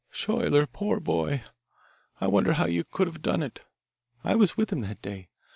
"Schuyler, 0.09 0.65
poor 0.65 0.99
boy, 0.99 1.43
I 2.19 2.25
wonder 2.25 2.53
how 2.53 2.65
you 2.65 2.83
could 2.83 3.05
have 3.05 3.21
done 3.21 3.43
it. 3.43 3.59
I 4.23 4.33
was 4.33 4.57
with 4.57 4.73
him 4.73 4.81
that 4.81 4.99
day. 5.03 5.29